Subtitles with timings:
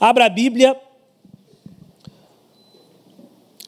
[0.00, 0.76] Abra a Bíblia.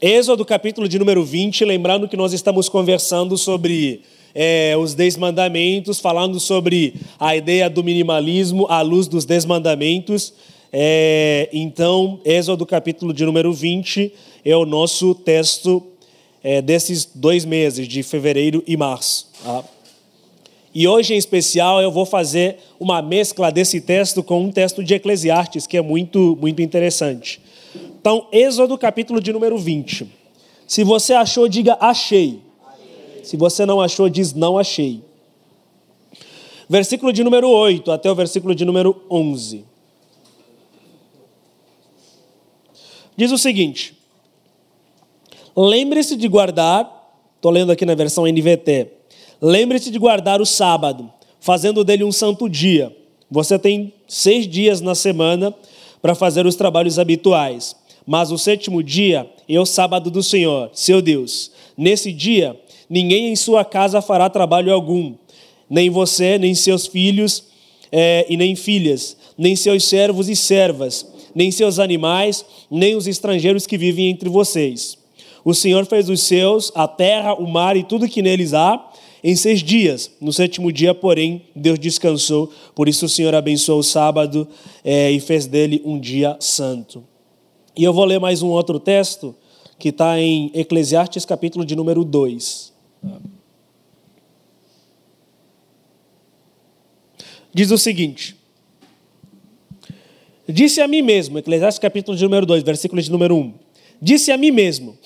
[0.00, 5.98] Êxodo, capítulo de número 20, lembrando que nós estamos conversando sobre é, os Dez Mandamentos,
[5.98, 10.32] falando sobre a ideia do minimalismo à luz dos Dez Mandamentos.
[10.72, 14.12] É, então, Êxodo, capítulo de número 20,
[14.44, 15.82] é o nosso texto
[16.44, 19.28] é, desses dois meses, de fevereiro e março.
[19.42, 19.64] Tá?
[20.72, 24.94] E hoje, em especial, eu vou fazer uma mescla desse texto com um texto de
[24.94, 27.40] Eclesiastes, que é muito, muito interessante.
[28.00, 30.06] Então, Êxodo, capítulo de número 20.
[30.66, 32.40] Se você achou, diga achei.
[33.24, 35.02] Se você não achou, diz não achei.
[36.68, 39.64] Versículo de número 8 até o versículo de número 11.
[43.16, 43.98] Diz o seguinte:
[45.56, 48.99] Lembre-se de guardar, estou lendo aqui na versão NVT,
[49.40, 52.94] lembre-se de guardar o sábado, fazendo dele um santo dia.
[53.30, 55.54] Você tem seis dias na semana
[56.02, 57.76] para fazer os trabalhos habituais,
[58.06, 61.52] mas o sétimo dia é o sábado do Senhor, seu Deus.
[61.76, 65.14] Nesse dia, ninguém em sua casa fará trabalho algum,
[65.68, 67.44] nem você, nem seus filhos
[67.92, 73.66] é, e nem filhas, nem seus servos e servas, nem seus animais, nem os estrangeiros
[73.66, 75.00] que vivem entre vocês
[75.44, 78.82] o Senhor fez os seus, a terra, o mar e tudo que neles há,
[79.22, 80.10] em seis dias.
[80.20, 82.52] No sétimo dia, porém, Deus descansou.
[82.74, 84.46] Por isso o Senhor abençoou o sábado
[84.84, 87.04] é, e fez dele um dia santo.
[87.76, 89.34] E eu vou ler mais um outro texto
[89.78, 92.72] que está em Eclesiastes, capítulo de número 2.
[97.52, 98.36] Diz o seguinte:
[100.48, 103.54] Disse a mim mesmo, Eclesiastes capítulo de número 2, versículo de número 1.
[104.00, 104.96] Disse a mim mesmo: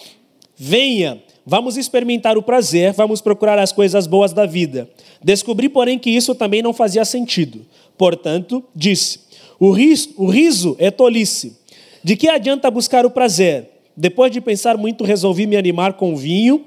[0.56, 4.88] Venha, vamos experimentar o prazer, vamos procurar as coisas boas da vida.
[5.22, 7.64] Descobri, porém, que isso também não fazia sentido.
[7.96, 9.20] Portanto, disse:
[9.58, 11.56] o riso, o riso é tolice.
[12.02, 13.70] De que adianta buscar o prazer?
[13.96, 16.64] Depois de pensar muito, resolvi me animar com vinho,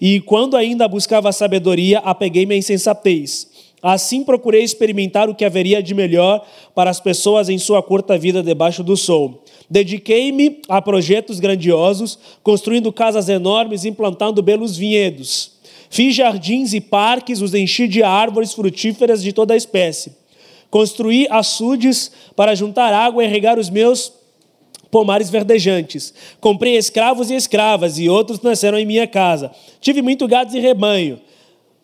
[0.00, 3.48] e quando ainda buscava sabedoria, apeguei-me à insensatez.
[3.82, 6.44] Assim procurei experimentar o que haveria de melhor
[6.74, 9.42] para as pessoas em sua curta vida debaixo do sol.
[9.70, 15.58] Dediquei-me a projetos grandiosos, construindo casas enormes, implantando belos vinhedos.
[15.90, 20.12] Fiz jardins e parques, os enchi de árvores frutíferas de toda espécie.
[20.70, 24.12] Construí açudes para juntar água e regar os meus
[24.90, 26.14] pomares verdejantes.
[26.40, 29.50] Comprei escravos e escravas, e outros nasceram em minha casa.
[29.80, 31.20] Tive muito gado e rebanho.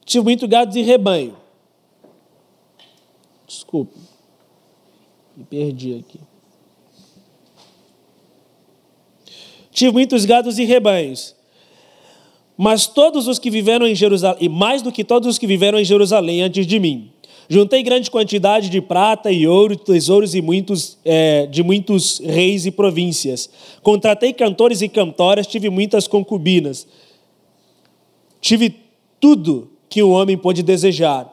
[0.04, 1.36] Tive muito gado e rebanho.
[3.46, 3.98] Desculpe.
[5.36, 6.18] Me perdi aqui.
[9.74, 11.34] Tive muitos gados e rebanhos.
[12.56, 15.80] Mas todos os que viveram em Jerusalém, e mais do que todos os que viveram
[15.80, 17.10] em Jerusalém antes de mim,
[17.48, 22.70] juntei grande quantidade de prata e ouro, tesouros e muitos, é, de muitos reis e
[22.70, 23.50] províncias.
[23.82, 26.86] Contratei cantores e cantoras, tive muitas concubinas.
[28.40, 28.76] Tive
[29.18, 31.28] tudo que um homem pôde desejar.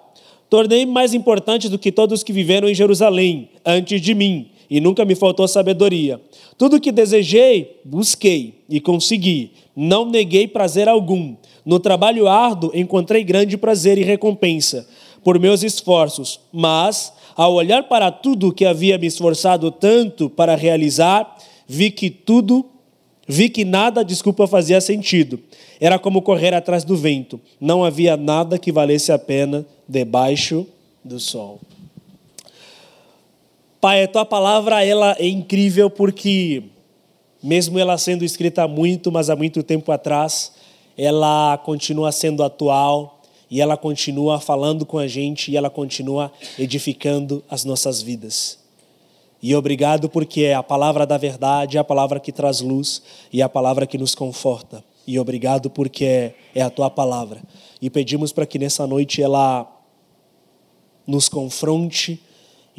[0.50, 5.04] Tornei-me mais importante do que todos que viveram em Jerusalém antes de mim, e nunca
[5.04, 6.22] me faltou sabedoria.
[6.58, 9.52] Tudo que desejei, busquei e consegui.
[9.76, 11.36] Não neguei prazer algum.
[11.66, 14.88] No trabalho árduo encontrei grande prazer e recompensa
[15.26, 21.38] por meus esforços, mas ao olhar para tudo que havia me esforçado tanto para realizar,
[21.68, 22.66] vi que tudo,
[23.28, 25.38] vi que nada, desculpa, fazia sentido.
[25.82, 27.42] Era como correr atrás do vento.
[27.59, 30.66] Não havia nada que valesse a pena debaixo
[31.03, 31.59] do sol.
[33.81, 36.66] Pai, a tua palavra ela é incrível porque,
[37.42, 40.53] mesmo ela sendo escrita há muito, mas há muito tempo atrás,
[40.96, 47.44] ela continua sendo atual e ela continua falando com a gente e ela continua edificando
[47.50, 48.59] as nossas vidas.
[49.41, 53.02] E obrigado porque é a palavra da verdade, é a palavra que traz luz
[53.34, 54.84] e é a palavra que nos conforta.
[55.08, 57.41] E obrigado porque é, é a tua palavra.
[57.81, 59.68] E pedimos para que nessa noite ela
[61.08, 62.22] nos confronte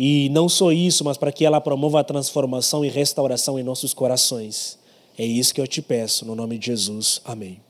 [0.04, 3.94] e não só isso, mas para que ela promova a transformação e restauração em nossos
[3.94, 4.76] corações.
[5.16, 7.20] É isso que eu te peço, no nome de Jesus.
[7.24, 7.60] Amém.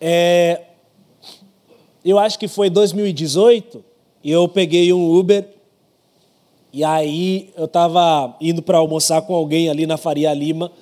[0.00, 0.62] É,
[2.02, 3.84] eu acho que foi 2018,
[4.24, 5.46] e eu peguei um Uber,
[6.72, 10.72] e aí eu estava indo para almoçar com alguém ali na Faria Lima,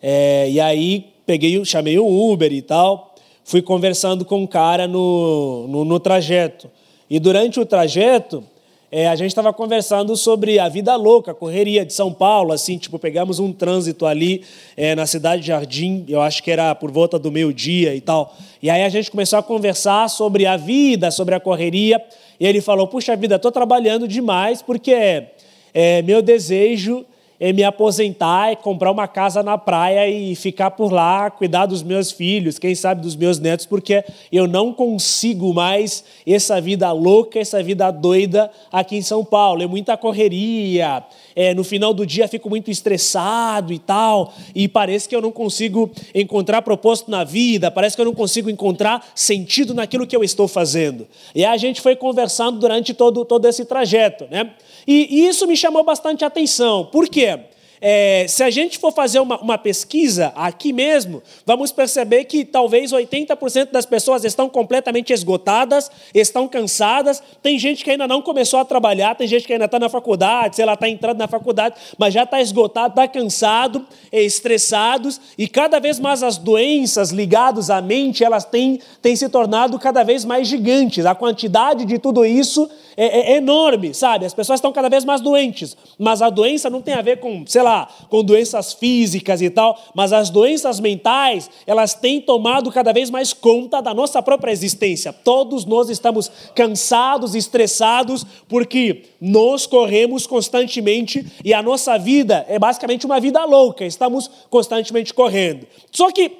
[0.00, 5.66] é, e aí peguei, chamei um Uber e tal, fui conversando com um cara no,
[5.66, 6.70] no, no trajeto.
[7.10, 8.44] E durante o trajeto,
[8.90, 12.78] é, a gente estava conversando sobre a vida louca, a correria de São Paulo, assim,
[12.78, 14.42] tipo, pegamos um trânsito ali
[14.76, 18.34] é, na cidade de Jardim, eu acho que era por volta do meio-dia e tal.
[18.62, 22.02] E aí a gente começou a conversar sobre a vida, sobre a correria,
[22.40, 24.92] e ele falou: Puxa vida, estou trabalhando demais porque
[25.74, 27.04] é, meu desejo
[27.40, 31.82] é me aposentar, é comprar uma casa na praia e ficar por lá, cuidar dos
[31.82, 37.38] meus filhos, quem sabe dos meus netos, porque eu não consigo mais essa vida louca,
[37.38, 39.62] essa vida doida aqui em São Paulo.
[39.62, 41.04] É muita correria,
[41.36, 45.30] é, no final do dia fico muito estressado e tal, e parece que eu não
[45.30, 50.24] consigo encontrar propósito na vida, parece que eu não consigo encontrar sentido naquilo que eu
[50.24, 51.06] estou fazendo.
[51.34, 54.50] E a gente foi conversando durante todo, todo esse trajeto, né?
[54.86, 56.84] E, e isso me chamou bastante atenção.
[56.86, 57.38] Por quê?
[57.80, 62.92] É, se a gente for fazer uma, uma, pesquisa aqui mesmo, vamos perceber que talvez
[62.92, 67.22] 80% das pessoas estão completamente esgotadas, estão cansadas.
[67.42, 70.56] Tem gente que ainda não começou a trabalhar, tem gente que ainda está na faculdade,
[70.56, 75.46] sei lá, está entrando na faculdade, mas já está esgotado, está cansado, é, estressados, e
[75.46, 80.24] cada vez mais as doenças ligadas à mente, elas têm, têm se tornado cada vez
[80.24, 81.06] mais gigantes.
[81.06, 84.24] A quantidade de tudo isso é, é enorme, sabe?
[84.24, 87.44] As pessoas estão cada vez mais doentes, mas a doença não tem a ver com,
[87.46, 92.72] sei lá, lá, com doenças físicas e tal, mas as doenças mentais, elas têm tomado
[92.72, 95.12] cada vez mais conta da nossa própria existência.
[95.12, 103.04] Todos nós estamos cansados, estressados, porque nós corremos constantemente e a nossa vida é basicamente
[103.04, 105.66] uma vida louca, estamos constantemente correndo.
[105.92, 106.32] Só que,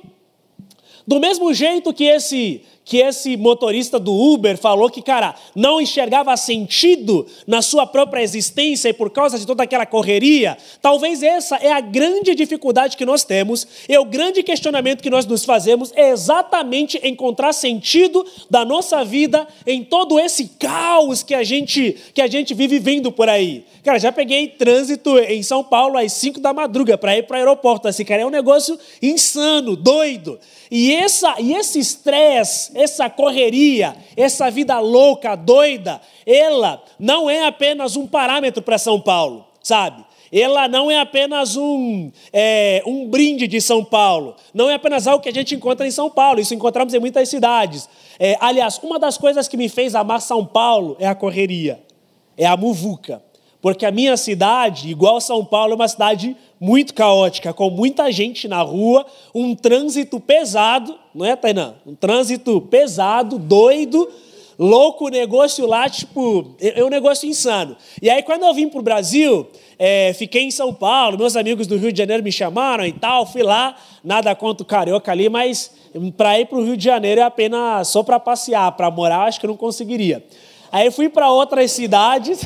[1.07, 6.35] do mesmo jeito que esse que esse motorista do Uber falou que, cara, não enxergava
[6.38, 10.56] sentido na sua própria existência e por causa de toda aquela correria.
[10.81, 15.26] Talvez essa é a grande dificuldade que nós temos, e o grande questionamento que nós
[15.26, 21.44] nos fazemos é exatamente encontrar sentido da nossa vida em todo esse caos que a
[21.44, 23.67] gente que a gente vive vendo por aí.
[23.85, 27.38] Cara, já peguei trânsito em São Paulo às 5 da madruga para ir para o
[27.38, 27.87] aeroporto.
[27.87, 30.38] Assim, cara, é um negócio insano, doido.
[30.70, 37.97] E, essa, e esse estresse, essa correria, essa vida louca, doida, ela não é apenas
[37.97, 40.05] um parâmetro para São Paulo, sabe?
[40.31, 45.23] Ela não é apenas um, é, um brinde de São Paulo, não é apenas algo
[45.23, 47.89] que a gente encontra em São Paulo, isso encontramos em muitas cidades.
[48.19, 51.83] É, aliás, uma das coisas que me fez amar São Paulo é a correria,
[52.37, 53.23] é a muvuca.
[53.61, 58.47] Porque a minha cidade, igual São Paulo, é uma cidade muito caótica, com muita gente
[58.47, 61.75] na rua, um trânsito pesado, não é, Tainã?
[61.87, 64.09] Um trânsito pesado, doido,
[64.59, 67.77] louco, negócio lá, tipo, é, é um negócio insano.
[68.03, 69.47] E aí, quando eu vim para o Brasil,
[69.79, 73.25] é, fiquei em São Paulo, meus amigos do Rio de Janeiro me chamaram e tal,
[73.25, 75.73] fui lá, nada contra o carioca ali, mas
[76.17, 79.39] para ir para o Rio de Janeiro é apenas só para passear, para morar, acho
[79.39, 80.25] que eu não conseguiria.
[80.70, 82.41] Aí fui para outras cidades,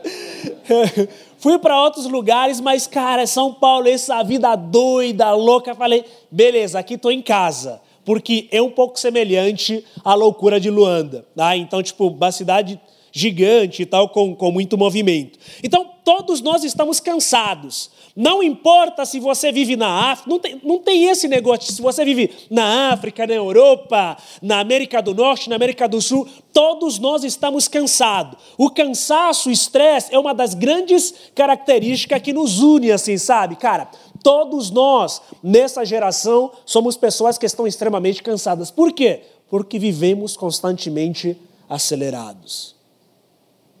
[1.38, 6.94] fui para outros lugares, mas, cara, São Paulo, essa vida doida, louca, falei, beleza, aqui
[6.94, 11.24] estou em casa, porque é um pouco semelhante à loucura de Luanda.
[11.34, 11.56] Tá?
[11.56, 12.78] Então, tipo, uma cidade
[13.10, 15.38] gigante e tal, com, com muito movimento.
[15.62, 17.90] Então, todos nós estamos cansados.
[18.16, 21.72] Não importa se você vive na África, não tem, não tem esse negócio.
[21.72, 26.28] Se você vive na África, na Europa, na América do Norte, na América do Sul,
[26.52, 28.38] todos nós estamos cansados.
[28.56, 33.56] O cansaço, o estresse, é uma das grandes características que nos une, assim, sabe?
[33.56, 33.88] Cara,
[34.22, 38.70] todos nós, nessa geração, somos pessoas que estão extremamente cansadas.
[38.70, 39.22] Por quê?
[39.50, 41.36] Porque vivemos constantemente
[41.68, 42.73] acelerados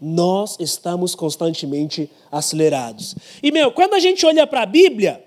[0.04, 3.14] nós estamos constantemente acelerados.
[3.42, 5.24] E, meu, quando a gente olha para a Bíblia,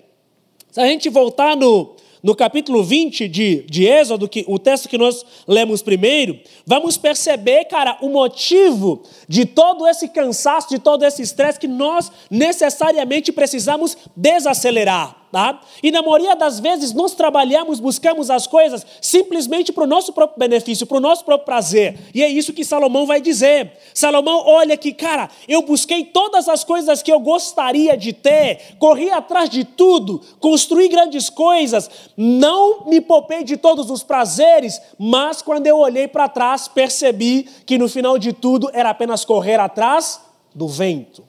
[0.70, 4.96] se a gente voltar no, no capítulo 20 de, de Êxodo, que, o texto que
[4.96, 11.22] nós lemos primeiro, vamos perceber, cara, o motivo de todo esse cansaço, de todo esse
[11.22, 15.17] estresse que nós necessariamente precisamos desacelerar.
[15.30, 15.60] Tá?
[15.82, 20.38] E na maioria das vezes nós trabalhamos, buscamos as coisas simplesmente para o nosso próprio
[20.38, 21.98] benefício, para o nosso próprio prazer.
[22.14, 23.72] E é isso que Salomão vai dizer.
[23.92, 29.10] Salomão, olha que, cara, eu busquei todas as coisas que eu gostaria de ter, corri
[29.10, 35.66] atrás de tudo, construí grandes coisas, não me poupei de todos os prazeres, mas quando
[35.66, 40.22] eu olhei para trás, percebi que no final de tudo era apenas correr atrás
[40.54, 41.22] do vento.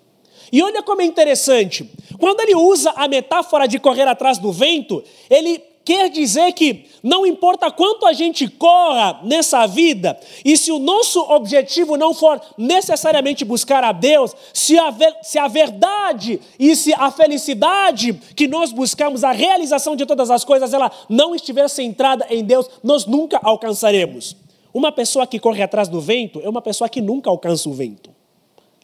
[0.51, 1.89] E olha como é interessante.
[2.19, 7.25] Quando ele usa a metáfora de correr atrás do vento, ele quer dizer que não
[7.25, 13.43] importa quanto a gente corra nessa vida, e se o nosso objetivo não for necessariamente
[13.43, 19.23] buscar a Deus, se a, se a verdade e se a felicidade que nós buscamos,
[19.23, 24.35] a realização de todas as coisas, ela não estiver centrada em Deus, nós nunca alcançaremos.
[24.71, 28.18] Uma pessoa que corre atrás do vento é uma pessoa que nunca alcança o vento.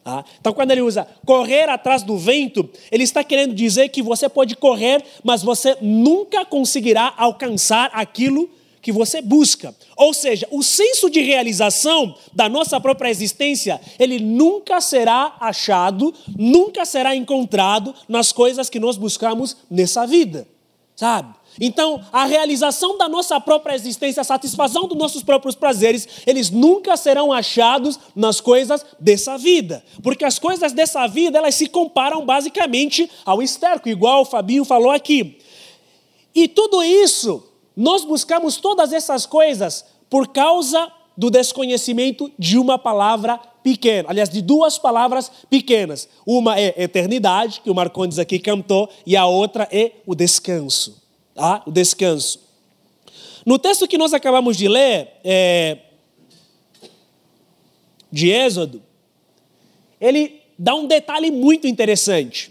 [0.08, 4.28] Ah, então, quando ele usa correr atrás do vento, ele está querendo dizer que você
[4.28, 8.48] pode correr, mas você nunca conseguirá alcançar aquilo
[8.80, 9.74] que você busca.
[9.96, 16.84] Ou seja, o senso de realização da nossa própria existência, ele nunca será achado, nunca
[16.84, 20.46] será encontrado nas coisas que nós buscamos nessa vida,
[20.94, 21.34] sabe?
[21.60, 26.96] Então, a realização da nossa própria existência, a satisfação dos nossos próprios prazeres, eles nunca
[26.96, 29.82] serão achados nas coisas dessa vida.
[30.02, 34.90] Porque as coisas dessa vida, elas se comparam basicamente ao esterco, igual o Fabinho falou
[34.90, 35.38] aqui.
[36.34, 37.42] E tudo isso,
[37.74, 44.42] nós buscamos todas essas coisas por causa do desconhecimento de uma palavra pequena, aliás, de
[44.42, 46.08] duas palavras pequenas.
[46.26, 51.05] Uma é eternidade, que o Marcondes aqui cantou, e a outra é o descanso
[51.36, 51.62] tá?
[51.66, 52.40] o descanso.
[53.44, 55.78] No texto que nós acabamos de ler, é,
[58.10, 58.82] de Êxodo,
[60.00, 62.50] ele dá um detalhe muito interessante.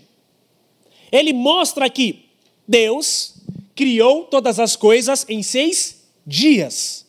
[1.12, 2.26] Ele mostra que
[2.68, 3.36] Deus
[3.76, 7.06] criou todas as coisas em seis dias.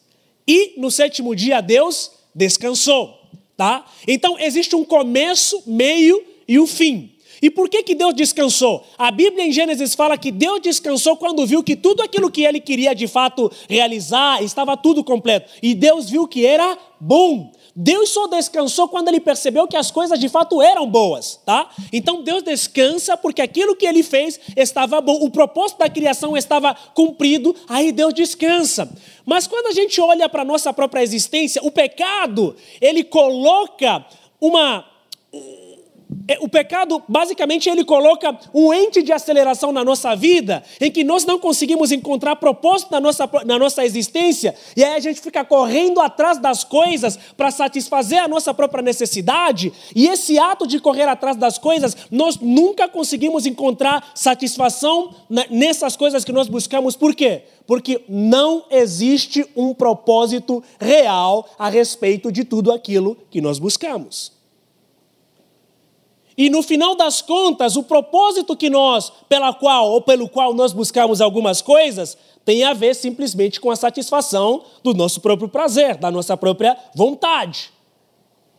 [0.47, 3.21] E no sétimo dia Deus descansou.
[3.57, 3.87] Tá?
[4.07, 7.16] Então existe um começo, meio e um fim.
[7.41, 8.85] E por que, que Deus descansou?
[8.97, 12.61] A Bíblia em Gênesis fala que Deus descansou quando viu que tudo aquilo que ele
[12.61, 15.51] queria de fato realizar estava tudo completo.
[15.63, 17.53] E Deus viu que era bom.
[17.79, 21.69] Deus só descansou quando ele percebeu que as coisas de fato eram boas, tá?
[21.93, 26.75] Então Deus descansa porque aquilo que ele fez estava bom, o propósito da criação estava
[26.95, 28.91] cumprido, aí Deus descansa.
[29.27, 34.07] Mas quando a gente olha para a nossa própria existência, o pecado, ele coloca
[34.41, 34.83] uma
[36.41, 41.25] o pecado, basicamente, ele coloca um ente de aceleração na nossa vida, em que nós
[41.25, 46.01] não conseguimos encontrar propósito na nossa, na nossa existência, e aí a gente fica correndo
[46.01, 51.37] atrás das coisas para satisfazer a nossa própria necessidade, e esse ato de correr atrás
[51.37, 55.15] das coisas, nós nunca conseguimos encontrar satisfação
[55.51, 57.43] nessas coisas que nós buscamos, por quê?
[57.67, 64.36] Porque não existe um propósito real a respeito de tudo aquilo que nós buscamos.
[66.37, 70.73] E no final das contas, o propósito que nós, pela qual ou pelo qual nós
[70.73, 76.11] buscamos algumas coisas, tem a ver simplesmente com a satisfação do nosso próprio prazer, da
[76.11, 77.73] nossa própria vontade.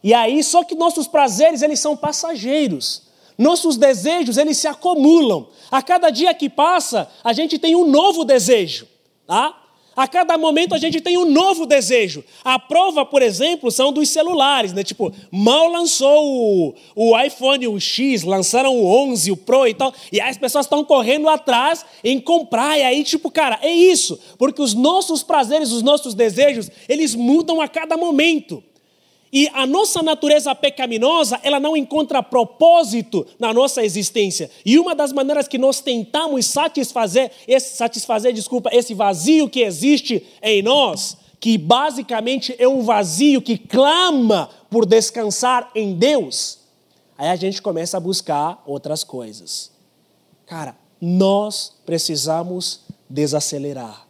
[0.04, 3.04] E aí, só que nossos prazeres, eles são passageiros.
[3.38, 5.48] Nossos desejos, eles se acumulam.
[5.70, 8.88] A cada dia que passa, a gente tem um novo desejo,
[9.28, 9.56] tá?
[9.98, 12.24] A cada momento a gente tem um novo desejo.
[12.44, 14.84] A prova, por exemplo, são dos celulares, né?
[14.84, 19.92] Tipo, mal lançou o, o iPhone o X, lançaram o 11, o Pro e tal,
[20.12, 22.78] e aí as pessoas estão correndo atrás em comprar.
[22.78, 27.60] E aí, tipo, cara, é isso, porque os nossos prazeres, os nossos desejos, eles mudam
[27.60, 28.64] a cada momento.
[29.32, 34.50] E a nossa natureza pecaminosa, ela não encontra propósito na nossa existência.
[34.66, 40.26] E uma das maneiras que nós tentamos satisfazer esse, satisfazer, desculpa, esse vazio que existe
[40.42, 46.60] em nós, que basicamente é um vazio que clama por descansar em Deus,
[47.18, 49.72] aí a gente começa a buscar outras coisas.
[50.46, 54.08] Cara, nós precisamos desacelerar.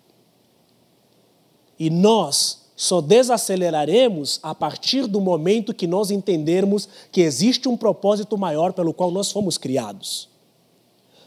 [1.80, 8.38] E nós só desaceleraremos a partir do momento que nós entendermos que existe um propósito
[8.38, 10.30] maior pelo qual nós fomos criados.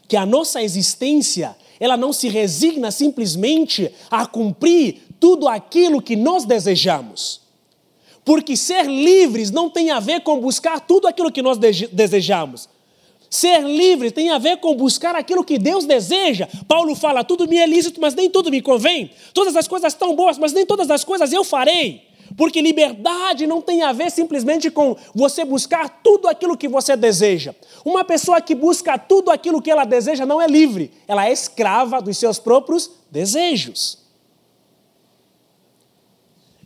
[0.07, 6.45] Que a nossa existência, ela não se resigna simplesmente a cumprir tudo aquilo que nós
[6.45, 7.41] desejamos.
[8.23, 12.69] Porque ser livres não tem a ver com buscar tudo aquilo que nós desejamos.
[13.33, 16.49] Ser livre tem a ver com buscar aquilo que Deus deseja.
[16.67, 19.09] Paulo fala: tudo me é lícito, mas nem tudo me convém.
[19.33, 22.03] Todas as coisas estão boas, mas nem todas as coisas eu farei.
[22.35, 27.55] Porque liberdade não tem a ver simplesmente com você buscar tudo aquilo que você deseja.
[27.85, 32.01] Uma pessoa que busca tudo aquilo que ela deseja não é livre, ela é escrava
[32.01, 33.97] dos seus próprios desejos.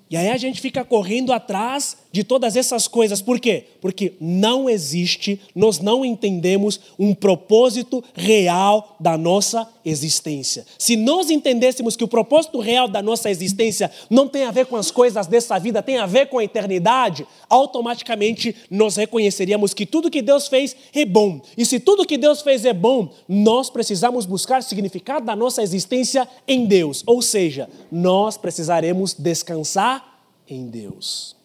[0.09, 3.21] E aí a gente fica correndo atrás de todas essas coisas.
[3.21, 3.65] Por quê?
[3.81, 10.65] Porque não existe, nós não entendemos um propósito real da nossa existência.
[10.79, 14.77] Se nós entendêssemos que o propósito real da nossa existência não tem a ver com
[14.77, 20.09] as coisas dessa vida, tem a ver com a eternidade, automaticamente nós reconheceríamos que tudo
[20.09, 21.41] que Deus fez é bom.
[21.57, 26.25] E se tudo que Deus fez é bom, nós precisamos buscar significado da nossa existência
[26.47, 27.03] em Deus.
[27.05, 30.17] Ou seja, nós precisaremos descansar
[30.47, 31.35] em Deus.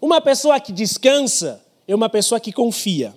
[0.00, 3.16] Uma pessoa que descansa é uma pessoa que confia.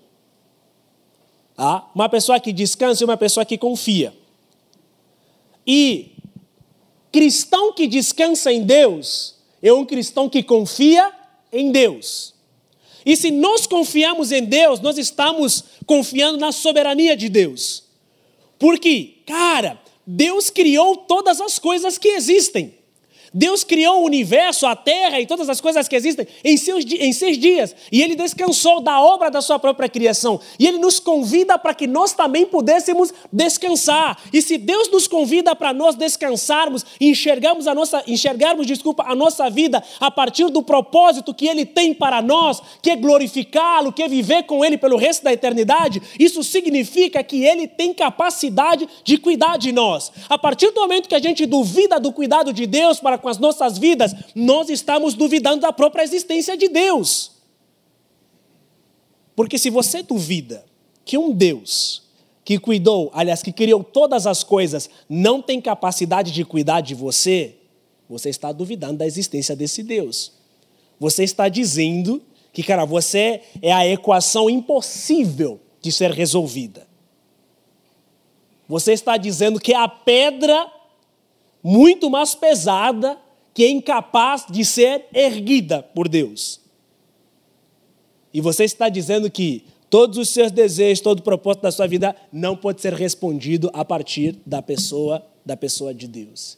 [1.55, 1.89] Tá?
[1.93, 4.13] Uma pessoa que descansa é uma pessoa que confia.
[5.67, 6.13] E
[7.12, 11.12] cristão que descansa em Deus é um cristão que confia
[11.51, 12.33] em Deus.
[13.05, 17.83] E se nós confiamos em Deus, nós estamos confiando na soberania de Deus.
[18.57, 22.78] Porque, cara, Deus criou todas as coisas que existem.
[23.33, 27.13] Deus criou o universo, a terra e todas as coisas que existem em, seus, em
[27.13, 27.75] seis dias.
[27.91, 30.39] E ele descansou da obra da sua própria criação.
[30.57, 34.17] E ele nos convida para que nós também pudéssemos descansar.
[34.33, 39.15] E se Deus nos convida para nós descansarmos e enxergarmos a nossa, enxergarmos, desculpa, a
[39.15, 44.01] nossa vida a partir do propósito que ele tem para nós, que é glorificá-lo, que
[44.01, 49.17] é viver com ele pelo resto da eternidade, isso significa que ele tem capacidade de
[49.17, 50.12] cuidar de nós.
[50.27, 53.38] A partir do momento que a gente duvida do cuidado de Deus para com as
[53.38, 57.31] nossas vidas, nós estamos duvidando da própria existência de Deus.
[59.35, 60.65] Porque se você duvida
[61.05, 62.03] que um Deus
[62.43, 67.55] que cuidou, aliás, que criou todas as coisas, não tem capacidade de cuidar de você,
[68.09, 70.33] você está duvidando da existência desse Deus.
[70.99, 72.21] Você está dizendo
[72.51, 76.88] que, cara, você é a equação impossível de ser resolvida.
[78.67, 80.78] Você está dizendo que a pedra
[81.63, 83.17] muito mais pesada
[83.53, 86.61] que é incapaz de ser erguida por Deus.
[88.33, 92.15] E você está dizendo que todos os seus desejos, todo o propósito da sua vida
[92.31, 96.57] não pode ser respondido a partir da pessoa, da pessoa de Deus.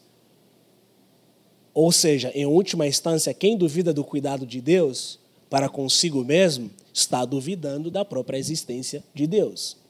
[1.74, 5.18] Ou seja, em última instância, quem duvida do cuidado de Deus
[5.50, 9.81] para consigo mesmo está duvidando da própria existência de Deus.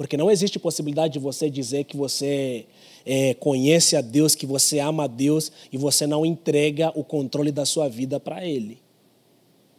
[0.00, 2.64] Porque não existe possibilidade de você dizer que você
[3.04, 7.52] é, conhece a Deus, que você ama a Deus e você não entrega o controle
[7.52, 8.80] da sua vida para Ele.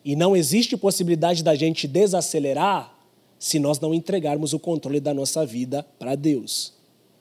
[0.06, 2.96] E não existe possibilidade da gente desacelerar
[3.40, 6.72] se nós não entregarmos o controle da nossa vida para Deus.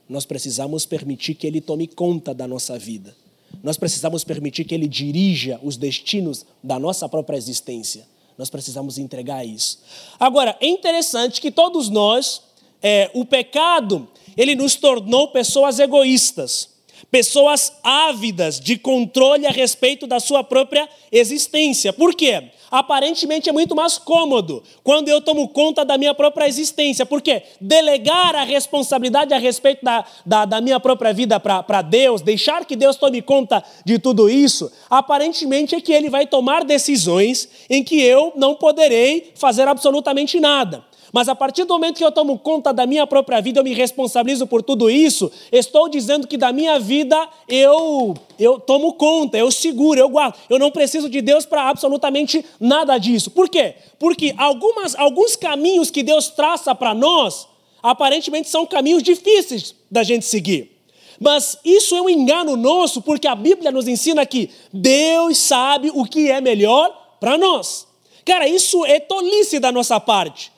[0.07, 3.17] Nós precisamos permitir que Ele tome conta da nossa vida.
[3.63, 8.07] Nós precisamos permitir que Ele dirija os destinos da nossa própria existência.
[8.37, 9.81] Nós precisamos entregar isso.
[10.19, 12.43] Agora, é interessante que todos nós,
[12.83, 16.69] é, o pecado, ele nos tornou pessoas egoístas,
[17.11, 21.93] pessoas ávidas de controle a respeito da sua própria existência.
[21.93, 22.51] Por quê?
[22.71, 27.05] Aparentemente é muito mais cômodo quando eu tomo conta da minha própria existência.
[27.05, 32.65] Porque delegar a responsabilidade a respeito da, da, da minha própria vida para Deus, deixar
[32.65, 37.83] que Deus tome conta de tudo isso, aparentemente é que Ele vai tomar decisões em
[37.83, 40.85] que eu não poderei fazer absolutamente nada.
[41.13, 43.75] Mas a partir do momento que eu tomo conta da minha própria vida, eu me
[43.75, 49.51] responsabilizo por tudo isso, estou dizendo que da minha vida eu eu tomo conta, eu
[49.51, 50.35] seguro, eu guardo.
[50.49, 53.31] Eu não preciso de Deus para absolutamente nada disso.
[53.31, 53.75] Por quê?
[53.99, 57.47] Porque algumas, alguns caminhos que Deus traça para nós,
[57.83, 60.81] aparentemente são caminhos difíceis da gente seguir.
[61.21, 66.07] Mas isso é um engano nosso, porque a Bíblia nos ensina que Deus sabe o
[66.07, 67.87] que é melhor para nós.
[68.25, 70.51] Cara, isso é tolice da nossa parte.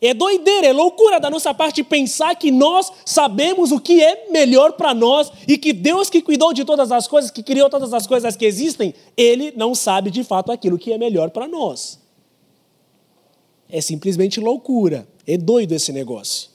[0.00, 4.72] É doideira, é loucura da nossa parte pensar que nós sabemos o que é melhor
[4.72, 8.06] para nós e que Deus que cuidou de todas as coisas, que criou todas as
[8.06, 11.98] coisas que existem, Ele não sabe de fato aquilo que é melhor para nós.
[13.68, 16.50] É simplesmente loucura, é doido esse negócio.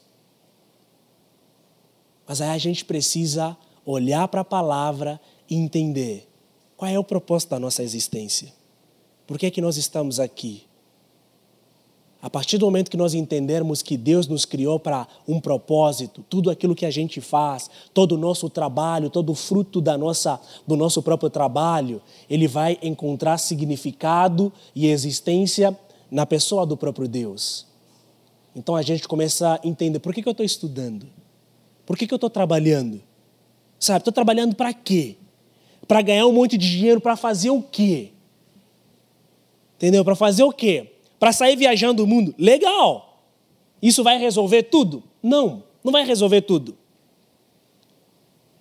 [2.28, 6.28] Mas aí a gente precisa olhar para a palavra e entender
[6.78, 8.54] qual é o propósito da nossa existência.
[9.26, 10.69] Por que é que nós estamos aqui?
[12.22, 16.50] A partir do momento que nós entendermos que Deus nos criou para um propósito, tudo
[16.50, 20.76] aquilo que a gente faz, todo o nosso trabalho, todo o fruto da nossa, do
[20.76, 25.78] nosso próprio trabalho, ele vai encontrar significado e existência
[26.12, 27.66] na pessoa do próprio Deus.
[28.54, 31.08] Então a gente começa a entender por que, que eu estou estudando,
[31.86, 33.02] por que, que eu estou trabalhando.
[33.80, 35.16] Sabe, estou trabalhando para quê?
[35.88, 38.12] Para ganhar um monte de dinheiro, para fazer o quê?
[39.78, 40.04] Entendeu?
[40.04, 40.99] Para fazer o quê?
[41.20, 42.34] Para sair viajando o mundo.
[42.38, 43.24] Legal!
[43.82, 45.04] Isso vai resolver tudo?
[45.22, 46.78] Não, não vai resolver tudo.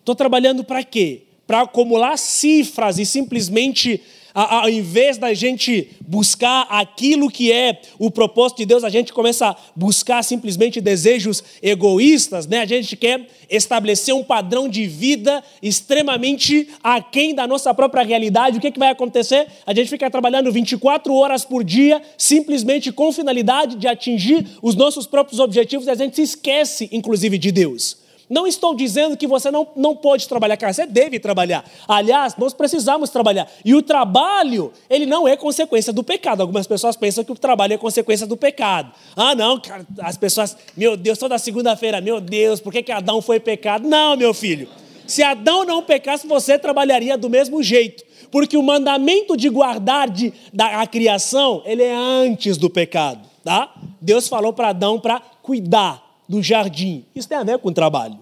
[0.00, 1.22] Estou trabalhando para quê?
[1.46, 4.02] Para acumular cifras e simplesmente
[4.44, 9.48] ao invés da gente buscar aquilo que é o propósito de Deus, a gente começa
[9.48, 12.60] a buscar simplesmente desejos egoístas, né?
[12.60, 18.58] A gente quer estabelecer um padrão de vida extremamente aquém da nossa própria realidade.
[18.58, 19.48] O que, que vai acontecer?
[19.66, 25.06] A gente fica trabalhando 24 horas por dia, simplesmente com finalidade de atingir os nossos
[25.06, 28.07] próprios objetivos, e a gente se esquece, inclusive, de Deus.
[28.28, 31.64] Não estou dizendo que você não, não pode trabalhar, cara, você deve trabalhar.
[31.86, 33.50] Aliás, nós precisamos trabalhar.
[33.64, 36.42] E o trabalho, ele não é consequência do pecado.
[36.42, 38.92] Algumas pessoas pensam que o trabalho é consequência do pecado.
[39.16, 43.22] Ah, não, cara, as pessoas, meu Deus, toda segunda-feira, meu Deus, por que, que Adão
[43.22, 43.88] foi pecado?
[43.88, 44.68] Não, meu filho.
[45.06, 48.04] Se Adão não pecasse, você trabalharia do mesmo jeito.
[48.30, 53.26] Porque o mandamento de guardar de, da, a criação, ele é antes do pecado.
[53.42, 53.72] Tá?
[54.02, 57.04] Deus falou para Adão para cuidar do jardim.
[57.14, 58.18] Isso tem a ver com trabalho.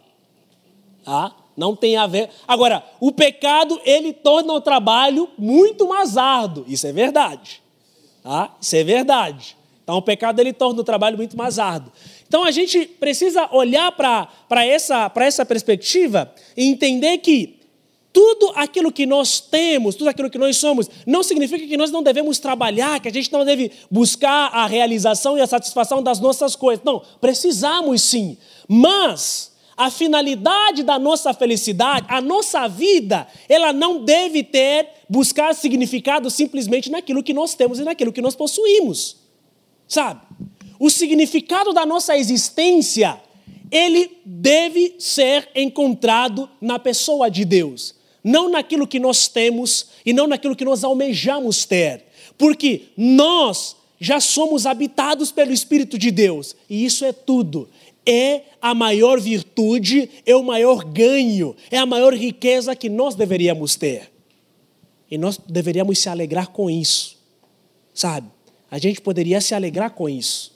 [1.04, 1.34] Tá?
[1.56, 2.30] Não tem a ver.
[2.46, 6.64] Agora, o pecado, ele torna o trabalho muito mais árduo.
[6.68, 7.62] Isso é verdade.
[8.22, 8.54] Tá?
[8.60, 9.56] Isso é verdade.
[9.82, 11.92] Então, o pecado, ele torna o trabalho muito mais árduo.
[12.26, 17.55] Então, a gente precisa olhar para essa, essa perspectiva e entender que
[18.16, 22.02] tudo aquilo que nós temos, tudo aquilo que nós somos, não significa que nós não
[22.02, 26.56] devemos trabalhar, que a gente não deve buscar a realização e a satisfação das nossas
[26.56, 26.82] coisas.
[26.82, 28.38] Não, precisamos sim.
[28.66, 36.30] Mas a finalidade da nossa felicidade, a nossa vida, ela não deve ter, buscar significado
[36.30, 39.16] simplesmente naquilo que nós temos e naquilo que nós possuímos.
[39.86, 40.22] Sabe?
[40.80, 43.20] O significado da nossa existência,
[43.70, 47.95] ele deve ser encontrado na pessoa de Deus,
[48.26, 52.04] não naquilo que nós temos e não naquilo que nós almejamos ter,
[52.36, 57.68] porque nós já somos habitados pelo Espírito de Deus, e isso é tudo
[58.08, 63.74] é a maior virtude, é o maior ganho, é a maior riqueza que nós deveríamos
[63.74, 64.12] ter.
[65.10, 67.18] E nós deveríamos se alegrar com isso,
[67.92, 68.28] sabe?
[68.70, 70.54] A gente poderia se alegrar com isso,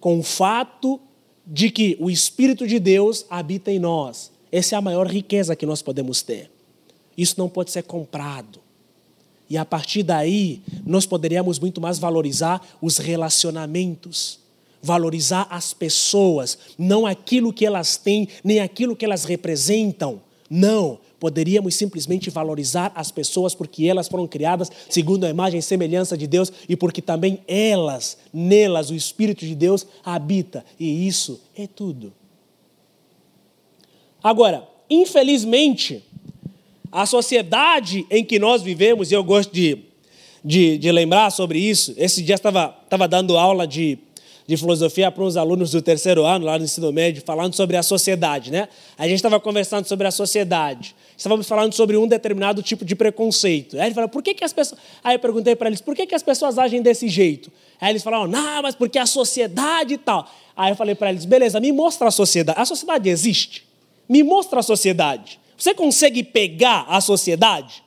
[0.00, 0.98] com o fato
[1.46, 4.32] de que o Espírito de Deus habita em nós.
[4.56, 6.48] Essa é a maior riqueza que nós podemos ter.
[7.18, 8.60] Isso não pode ser comprado.
[9.50, 14.44] E a partir daí, nós poderíamos muito mais valorizar os relacionamentos
[14.80, 20.20] valorizar as pessoas, não aquilo que elas têm, nem aquilo que elas representam.
[20.50, 26.18] Não, poderíamos simplesmente valorizar as pessoas porque elas foram criadas segundo a imagem e semelhança
[26.18, 30.62] de Deus e porque também elas, nelas, o Espírito de Deus habita.
[30.78, 32.12] E isso é tudo.
[34.24, 36.02] Agora, infelizmente,
[36.90, 39.78] a sociedade em que nós vivemos, e eu gosto de,
[40.42, 43.98] de, de lembrar sobre isso, esse dia estava, estava dando aula de
[44.46, 47.82] de filosofia para uns alunos do terceiro ano, lá no ensino médio, falando sobre a
[47.82, 48.68] sociedade, né?
[48.98, 50.94] A gente estava conversando sobre a sociedade.
[51.16, 53.78] Estávamos falando sobre um determinado tipo de preconceito.
[53.78, 54.78] Aí ele falou, por que, que as pessoas.
[55.02, 57.50] Aí eu perguntei para eles, por que, que as pessoas agem desse jeito?
[57.80, 60.28] Aí eles falaram, não, mas porque a sociedade e tal.
[60.54, 62.60] Aí eu falei para eles, beleza, me mostra a sociedade.
[62.60, 63.64] A sociedade existe?
[64.08, 65.40] Me mostra a sociedade.
[65.56, 67.82] Você consegue pegar a sociedade?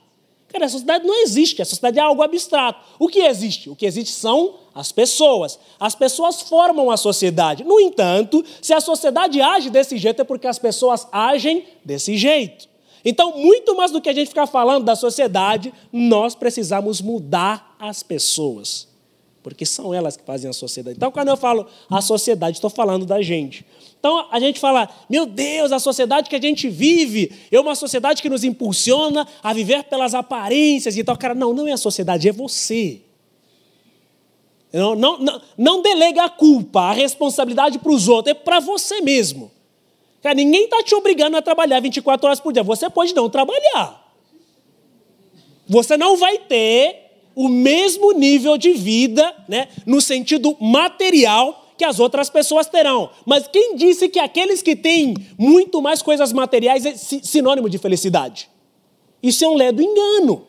[0.47, 2.79] Cara, a sociedade não existe, a sociedade é algo abstrato.
[2.97, 3.69] O que existe?
[3.69, 5.59] O que existe são as pessoas.
[5.79, 7.63] As pessoas formam a sociedade.
[7.63, 12.69] No entanto, se a sociedade age desse jeito, é porque as pessoas agem desse jeito.
[13.03, 18.01] Então, muito mais do que a gente ficar falando da sociedade, nós precisamos mudar as
[18.01, 18.87] pessoas.
[19.43, 20.97] Porque são elas que fazem a sociedade.
[20.97, 23.65] Então, quando eu falo a sociedade, estou falando da gente.
[24.07, 28.21] Então a gente fala, meu Deus, a sociedade que a gente vive é uma sociedade
[28.21, 31.17] que nos impulsiona a viver pelas aparências e tal.
[31.17, 33.01] Cara, não, não é a sociedade, é você.
[34.71, 39.01] Não, não, não, não delega a culpa, a responsabilidade para os outros, é para você
[39.01, 39.51] mesmo.
[40.23, 42.63] Cara, ninguém está te obrigando a trabalhar 24 horas por dia.
[42.63, 44.09] Você pode não trabalhar.
[45.67, 51.99] Você não vai ter o mesmo nível de vida, né, no sentido material, que as
[51.99, 53.09] outras pessoas terão.
[53.25, 58.49] Mas quem disse que aqueles que têm muito mais coisas materiais é sinônimo de felicidade?
[59.21, 60.45] Isso é um ledo engano.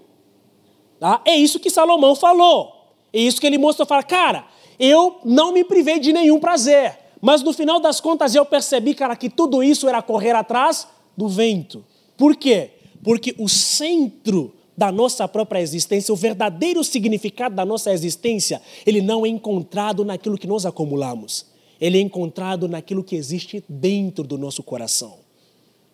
[0.99, 1.21] Tá?
[1.25, 2.73] É isso que Salomão falou.
[3.13, 3.87] É isso que ele mostrou.
[3.87, 4.47] Fala, cara,
[4.79, 6.99] eu não me privei de nenhum prazer.
[7.21, 10.87] Mas no final das contas eu percebi, cara, que tudo isso era correr atrás
[11.17, 11.85] do vento.
[12.17, 12.71] Por quê?
[13.03, 19.27] Porque o centro da nossa própria existência, o verdadeiro significado da nossa existência, ele não
[19.27, 21.47] é encontrado naquilo que nós acumulamos.
[21.81, 25.19] Ele é encontrado naquilo que existe dentro do nosso coração,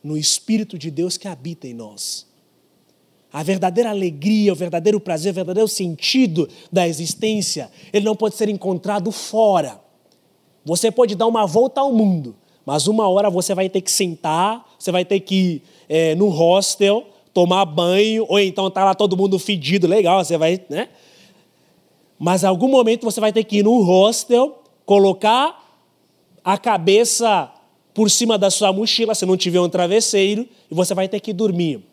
[0.02, 2.26] no Espírito de Deus que habita em nós.
[3.32, 8.50] A verdadeira alegria, o verdadeiro prazer, o verdadeiro sentido da existência, ele não pode ser
[8.50, 9.80] encontrado fora.
[10.62, 14.76] Você pode dar uma volta ao mundo, mas uma hora você vai ter que sentar,
[14.78, 19.16] você vai ter que ir é, no hostel, tomar banho, ou então tá lá todo
[19.16, 20.88] mundo fedido, legal, você vai, né?
[22.16, 25.62] Mas em algum momento você vai ter que ir no hostel, colocar
[26.44, 27.52] a cabeça
[27.92, 31.32] por cima da sua mochila, se não tiver um travesseiro, e você vai ter que
[31.32, 31.84] dormir.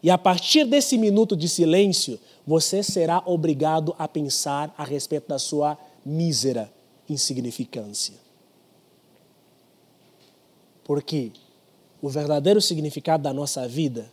[0.00, 5.38] E a partir desse minuto de silêncio, você será obrigado a pensar a respeito da
[5.38, 6.72] sua mísera
[7.08, 8.14] insignificância.
[10.84, 11.32] Porque
[12.02, 14.12] o verdadeiro significado da nossa vida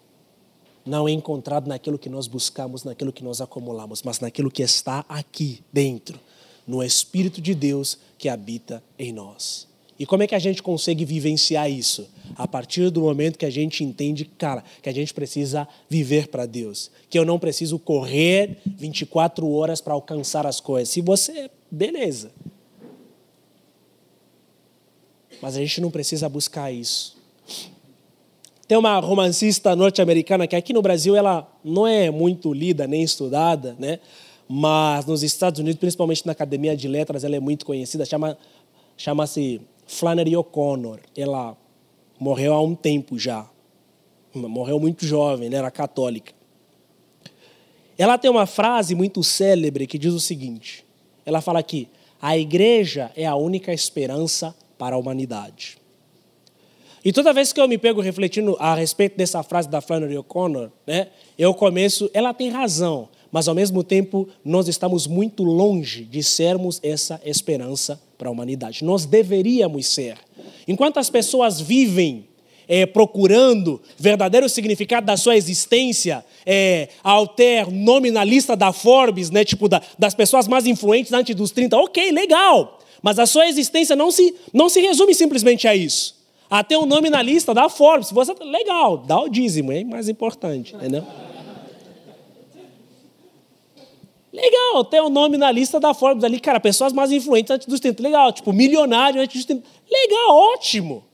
[0.86, 5.06] não é encontrado naquilo que nós buscamos, naquilo que nós acumulamos, mas naquilo que está
[5.08, 6.20] aqui dentro,
[6.68, 9.68] no Espírito de Deus que habita em nós.
[10.02, 12.10] E como é que a gente consegue vivenciar isso?
[12.36, 16.48] A partir do momento que a gente entende, cara, que a gente precisa viver para
[16.48, 16.90] Deus.
[17.08, 20.90] Que eu não preciso correr 24 horas para alcançar as coisas.
[20.90, 22.32] Se você, beleza.
[25.40, 27.21] Mas a gente não precisa buscar isso.
[28.72, 33.76] Tem uma romancista norte-americana que aqui no Brasil ela não é muito lida nem estudada,
[33.78, 34.00] né?
[34.48, 38.06] Mas nos Estados Unidos, principalmente na Academia de Letras, ela é muito conhecida.
[38.06, 38.38] Chama
[38.96, 41.02] chama-se Flannery O'Connor.
[41.18, 41.58] Ela
[42.18, 43.46] morreu há um tempo já.
[44.34, 45.58] Morreu muito jovem, né?
[45.58, 46.32] era católica.
[47.98, 50.86] Ela tem uma frase muito célebre que diz o seguinte:
[51.26, 51.90] ela fala que
[52.22, 55.81] a igreja é a única esperança para a humanidade.
[57.04, 60.70] E toda vez que eu me pego refletindo a respeito dessa frase da Flannery O'Connor,
[60.86, 66.22] né, eu começo, ela tem razão, mas ao mesmo tempo nós estamos muito longe de
[66.22, 68.84] sermos essa esperança para a humanidade.
[68.84, 70.16] Nós deveríamos ser.
[70.68, 72.28] Enquanto as pessoas vivem
[72.68, 79.32] é, procurando verdadeiro significado da sua existência, é, ao ter nome na lista da Forbes,
[79.32, 82.80] né, tipo da, das pessoas mais influentes antes dos 30, ok, legal.
[83.02, 86.21] Mas a sua existência não se, não se resume simplesmente a isso.
[86.52, 88.12] Até um nome na lista da Forbes.
[88.12, 91.08] Você, legal, dá o dízimo, é mais importante, entendeu?
[94.34, 97.66] Legal, tem o um nome na lista da Forbes ali, cara, pessoas mais influentes antes
[97.66, 98.04] dos 30.
[98.04, 99.66] Legal, tipo, milionário antes dos 30.
[99.90, 101.06] Legal, ótimo.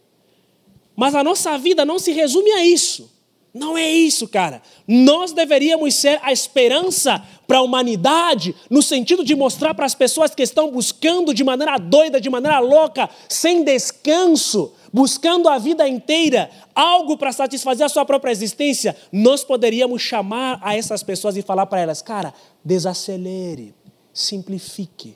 [0.95, 3.15] Mas a nossa vida não se resume a isso.
[3.53, 4.59] Não é isso, cara.
[4.87, 10.33] Nós deveríamos ser a esperança para a humanidade, no sentido de mostrar para as pessoas
[10.33, 16.49] que estão buscando de maneira doida, de maneira louca, sem descanso, buscando a vida inteira
[16.73, 21.65] algo para satisfazer a sua própria existência, nós poderíamos chamar a essas pessoas e falar
[21.65, 23.73] para elas: cara, desacelere,
[24.13, 25.15] simplifique.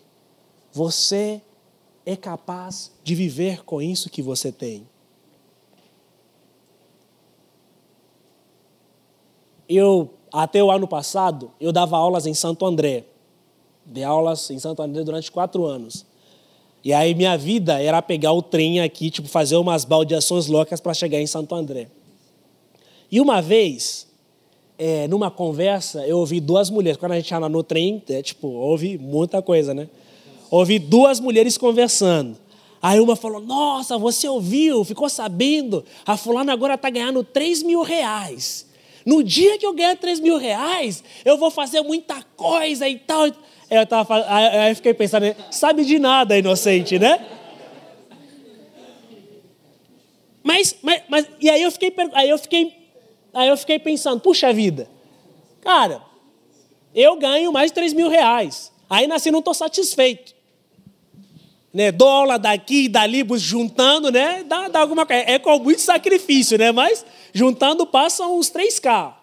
[0.71, 1.41] Você
[2.05, 4.87] é capaz de viver com isso que você tem.
[9.67, 13.05] Eu, até o ano passado, eu dava aulas em Santo André.
[13.85, 16.05] Dei aulas em Santo André durante quatro anos.
[16.83, 20.93] E aí minha vida era pegar o trem aqui, tipo, fazer umas baldeações loucas para
[20.93, 21.87] chegar em Santo André.
[23.11, 24.07] E uma vez,
[24.79, 26.97] é, numa conversa, eu ouvi duas mulheres.
[26.97, 29.87] Quando a gente anda no trem, é, tipo, ouvi muita coisa, né?
[30.49, 32.37] Ouvi duas mulheres conversando.
[32.81, 35.85] Aí uma falou: Nossa, você ouviu, ficou sabendo?
[36.05, 38.65] A fulana agora está ganhando 3 mil reais.
[39.05, 43.27] No dia que eu ganhar 3 mil reais, eu vou fazer muita coisa e tal.
[43.71, 47.25] Eu tava, aí eu fiquei pensando, sabe de nada, inocente, né?
[50.43, 52.75] Mas, mas, mas e aí eu fiquei, aí eu fiquei,
[53.33, 54.89] aí eu fiquei pensando, puxa vida,
[55.61, 56.01] cara,
[56.93, 58.73] eu ganho mais de 3 mil reais.
[58.89, 60.35] Aí nasci, não estou satisfeito.
[61.73, 64.43] Né, aula daqui e dali, juntando, né?
[64.43, 65.23] Dá, dá alguma coisa.
[65.25, 66.73] É com muito sacrifício, né?
[66.73, 69.20] Mas juntando passam uns 3K.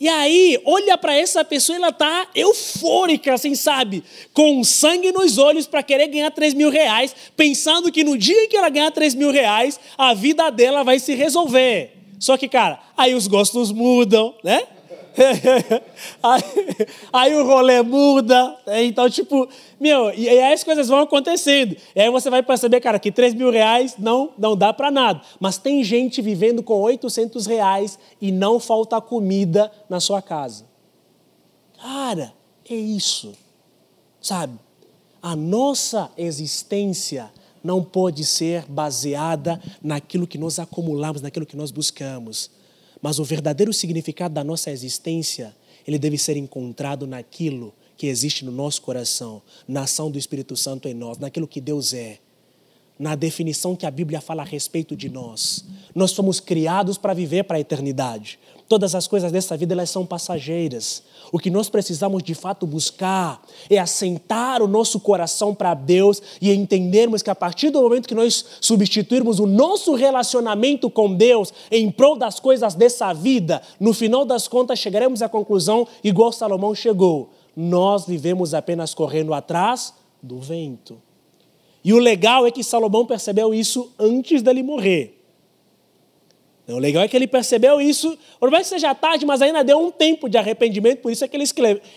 [0.00, 4.02] E aí, olha para essa pessoa, ela está eufórica, assim, sabe?
[4.32, 8.56] Com sangue nos olhos para querer ganhar 3 mil reais, pensando que no dia que
[8.56, 11.92] ela ganhar 3 mil reais, a vida dela vai se resolver.
[12.18, 14.62] Só que, cara, aí os gostos mudam, né?
[16.22, 16.42] aí,
[17.12, 18.56] aí, o rolê muda.
[18.66, 18.84] Né?
[18.84, 19.48] Então, tipo,
[19.80, 21.76] meu, e aí as coisas vão acontecendo.
[21.94, 25.20] E aí você vai perceber, cara, que 3 mil reais não, não dá para nada.
[25.38, 30.64] Mas tem gente vivendo com 800 reais e não falta comida na sua casa.
[31.80, 32.32] Cara,
[32.68, 33.32] é isso.
[34.20, 34.58] Sabe?
[35.20, 37.30] A nossa existência
[37.62, 42.50] não pode ser baseada naquilo que nós acumulamos, naquilo que nós buscamos
[43.02, 45.54] mas o verdadeiro significado da nossa existência,
[45.86, 50.88] ele deve ser encontrado naquilo que existe no nosso coração, na ação do Espírito Santo
[50.88, 52.18] em nós, naquilo que Deus é,
[52.98, 55.64] na definição que a Bíblia fala a respeito de nós.
[55.92, 58.38] Nós fomos criados para viver para a eternidade.
[58.72, 61.02] Todas as coisas dessa vida elas são passageiras.
[61.30, 66.50] O que nós precisamos de fato buscar é assentar o nosso coração para Deus e
[66.50, 71.90] entendermos que a partir do momento que nós substituirmos o nosso relacionamento com Deus em
[71.90, 77.28] prol das coisas dessa vida, no final das contas chegaremos à conclusão igual Salomão chegou.
[77.54, 80.96] Nós vivemos apenas correndo atrás do vento.
[81.84, 85.21] E o legal é que Salomão percebeu isso antes dele morrer.
[86.68, 89.80] O legal é que ele percebeu isso, por mais que seja tarde, mas ainda deu
[89.80, 91.44] um tempo de arrependimento, por isso é que ele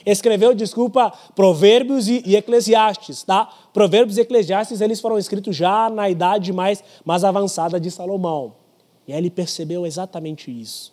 [0.06, 3.46] escreveu, desculpa, Provérbios e, Eclesiastes, tá?
[3.72, 8.56] Provérbios e Eclesiastes, eles foram escritos já na idade mais, mais avançada de Salomão.
[9.08, 10.92] E aí ele percebeu exatamente isso.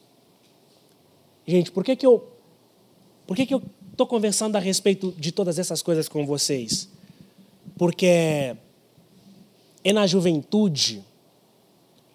[1.46, 2.28] Gente, por que que eu
[3.26, 6.90] por que que eu estou conversando a respeito de todas essas coisas com vocês?
[7.78, 8.54] Porque
[9.82, 11.02] é na juventude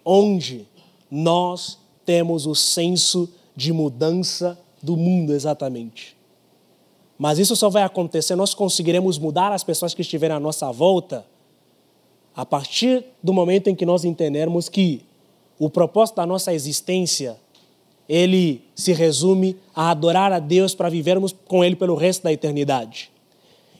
[0.05, 0.67] onde
[1.09, 6.15] nós temos o senso de mudança do mundo exatamente.
[7.17, 11.25] Mas isso só vai acontecer, nós conseguiremos mudar as pessoas que estiverem à nossa volta
[12.35, 15.01] a partir do momento em que nós entendermos que
[15.57, 17.35] o propósito da nossa existência,
[18.07, 23.11] ele se resume a adorar a Deus para vivermos com Ele pelo resto da eternidade.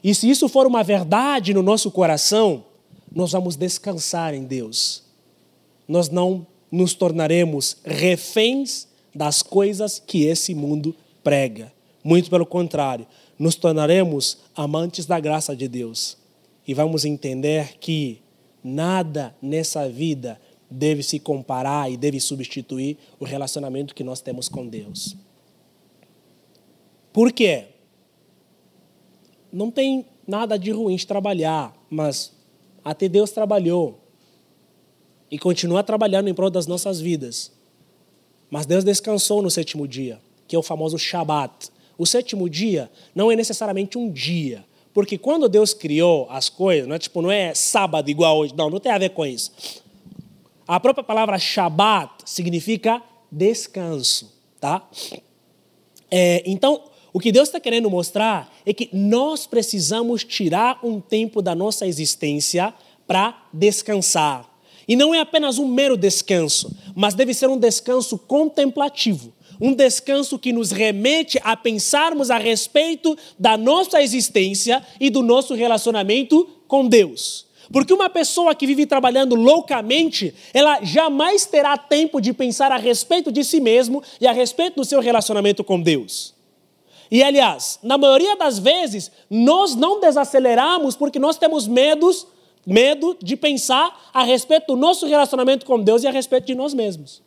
[0.04, 2.64] E se isso for uma verdade no nosso coração,
[3.14, 5.04] nós vamos descansar em Deus.
[5.88, 6.46] Nós não
[6.78, 11.74] nos tornaremos reféns das coisas que esse mundo prega.
[12.04, 16.18] Muito pelo contrário, nos tornaremos amantes da graça de Deus.
[16.68, 18.22] E vamos entender que
[18.64, 24.68] nada nessa vida deve se comparar e deve substituir o relacionamento que nós temos com
[24.68, 25.18] Deus.
[27.12, 27.70] Por quê?
[29.52, 32.34] Não tem nada de ruim de trabalhar, mas
[32.86, 34.07] até Deus trabalhou
[35.30, 37.52] e continua trabalhando em prol das nossas vidas.
[38.50, 41.70] Mas Deus descansou no sétimo dia, que é o famoso Shabat.
[41.98, 44.64] O sétimo dia não é necessariamente um dia,
[44.94, 48.70] porque quando Deus criou as coisas, não é tipo, não é sábado igual hoje, não,
[48.70, 49.52] não tem a ver com isso.
[50.68, 54.88] A própria palavra Shabat significa descanso, tá?
[56.10, 61.42] É, então, o que Deus está querendo mostrar é que nós precisamos tirar um tempo
[61.42, 62.74] da nossa existência
[63.06, 64.48] para descansar.
[64.88, 69.34] E não é apenas um mero descanso, mas deve ser um descanso contemplativo.
[69.60, 75.56] Um descanso que nos remete a pensarmos a respeito da nossa existência e do nosso
[75.56, 77.48] relacionamento com Deus.
[77.72, 83.32] Porque uma pessoa que vive trabalhando loucamente, ela jamais terá tempo de pensar a respeito
[83.32, 86.34] de si mesmo e a respeito do seu relacionamento com Deus.
[87.10, 92.28] E aliás, na maioria das vezes, nós não desaceleramos porque nós temos medos,
[92.68, 96.74] medo de pensar a respeito do nosso relacionamento com Deus e a respeito de nós
[96.74, 97.24] mesmos.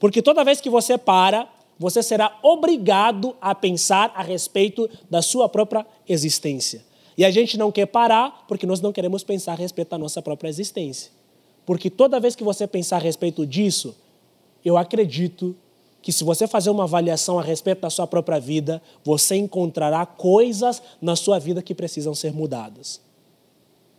[0.00, 5.48] Porque toda vez que você para, você será obrigado a pensar a respeito da sua
[5.48, 6.84] própria existência.
[7.16, 10.20] E a gente não quer parar porque nós não queremos pensar a respeito da nossa
[10.20, 11.12] própria existência.
[11.64, 13.94] Porque toda vez que você pensar a respeito disso,
[14.64, 15.54] eu acredito
[16.02, 20.82] que se você fazer uma avaliação a respeito da sua própria vida, você encontrará coisas
[21.00, 23.07] na sua vida que precisam ser mudadas.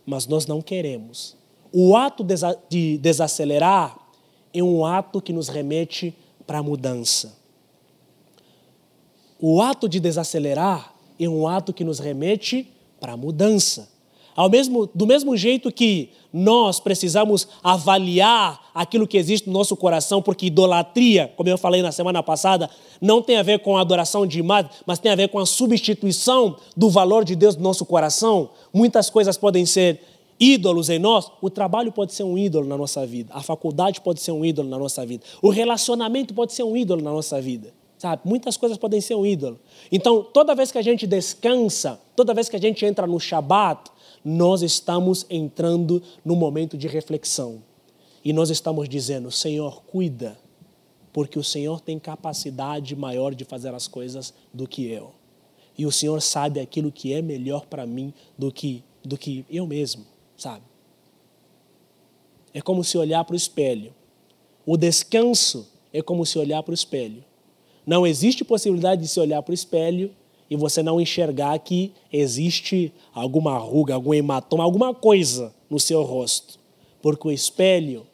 [0.04, 1.36] Mas nós não queremos.
[1.72, 2.24] O ato
[2.68, 3.96] de desacelerar
[4.52, 6.14] é um ato que nos remete
[6.46, 7.38] para a mudança.
[9.38, 13.88] O ato de desacelerar é um ato que nos remete para a mudança.
[14.50, 20.46] Mesmo, do mesmo jeito que nós precisamos avaliar aquilo que existe no nosso coração, porque
[20.46, 24.38] idolatria, como eu falei na semana passada, não tem a ver com a adoração de
[24.38, 28.50] imagem, mas tem a ver com a substituição do valor de Deus no nosso coração.
[28.72, 30.00] Muitas coisas podem ser
[30.38, 31.30] ídolos em nós.
[31.42, 34.68] O trabalho pode ser um ídolo na nossa vida, a faculdade pode ser um ídolo
[34.68, 37.72] na nossa vida, o relacionamento pode ser um ídolo na nossa vida.
[37.98, 38.22] Sabe?
[38.24, 39.60] Muitas coisas podem ser um ídolo.
[39.92, 43.90] Então, toda vez que a gente descansa, toda vez que a gente entra no Shabat,
[44.24, 47.62] nós estamos entrando no momento de reflexão.
[48.24, 50.38] E nós estamos dizendo: Senhor, cuida,
[51.12, 55.12] porque o Senhor tem capacidade maior de fazer as coisas do que eu.
[55.76, 59.66] E o Senhor sabe aquilo que é melhor para mim do que, do que eu
[59.66, 60.04] mesmo,
[60.36, 60.64] sabe?
[62.52, 63.94] É como se olhar para o espelho.
[64.66, 67.24] O descanso é como se olhar para o espelho.
[67.86, 70.14] Não existe possibilidade de se olhar para o espelho
[70.50, 76.58] e você não enxergar que existe alguma ruga, algum hematoma, alguma coisa no seu rosto.
[77.00, 78.04] Porque o espelho,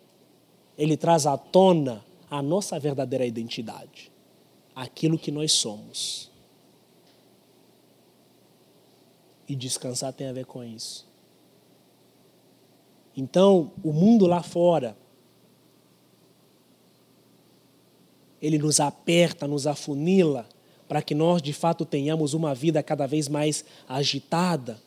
[0.77, 4.13] ele traz à tona a nossa verdadeira identidade,
[4.75, 6.31] aquilo que nós somos.
[9.49, 11.07] E descansar tem a ver com isso.
[13.17, 14.95] Então, o mundo lá fora,
[18.43, 20.47] ele nos aperta, nos afunila,
[20.89, 24.81] para que nós de fato tenhamos uma vida cada vez mais agitada,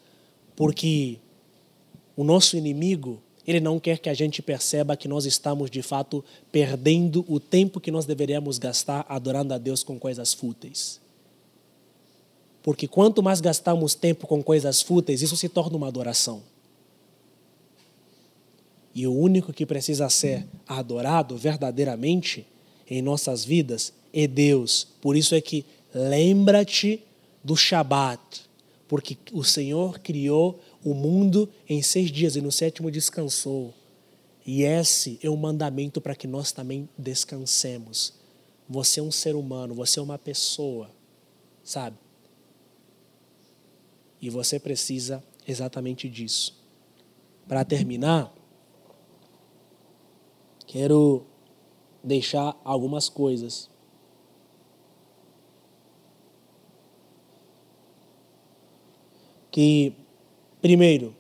[0.55, 1.17] porque
[2.15, 6.23] o nosso inimigo, ele não quer que a gente perceba que nós estamos de fato
[6.51, 10.99] perdendo o tempo que nós deveríamos gastar adorando a Deus com coisas fúteis.
[12.61, 16.43] Porque quanto mais gastamos tempo com coisas fúteis, isso se torna uma adoração.
[18.93, 22.45] E o único que precisa ser adorado verdadeiramente
[22.89, 24.87] em nossas vidas é Deus.
[24.99, 27.03] Por isso é que lembra-te
[27.43, 28.49] do Shabat,
[28.87, 33.73] porque o Senhor criou o mundo em seis dias e no sétimo descansou.
[34.45, 38.13] E esse é um mandamento para que nós também descansemos.
[38.67, 40.89] Você é um ser humano, você é uma pessoa,
[41.63, 41.97] sabe?
[44.21, 46.57] E você precisa exatamente disso.
[47.47, 48.33] Para terminar,
[50.67, 51.25] quero
[52.03, 53.69] deixar algumas coisas.
[59.51, 59.93] Que,
[60.61, 61.15] primeiro,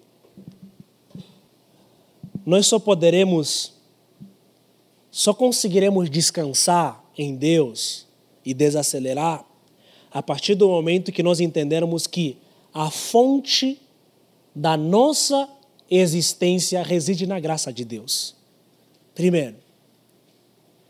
[2.45, 3.73] nós só poderemos
[5.11, 8.07] só conseguiremos descansar em Deus
[8.45, 9.45] e desacelerar
[10.11, 12.37] a partir do momento que nós entendermos que
[12.73, 13.79] a fonte
[14.55, 15.49] da nossa
[15.89, 18.35] existência reside na graça de Deus.
[19.13, 19.55] Primeiro,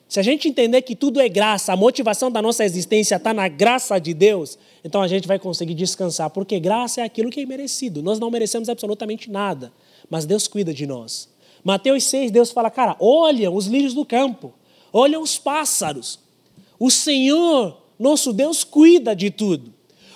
[0.10, 3.48] se a gente entender que tudo é graça, a motivação da nossa existência está na
[3.48, 7.46] graça de Deus, então a gente vai conseguir descansar, porque graça é aquilo que é
[7.46, 8.02] merecido.
[8.02, 9.72] Nós não merecemos absolutamente nada,
[10.10, 11.30] mas Deus cuida de nós.
[11.64, 14.52] Mateus 6, Deus fala, cara, olha os lírios do campo,
[14.92, 16.20] olha os pássaros.
[16.80, 19.72] O Senhor, nosso Deus, cuida de tudo.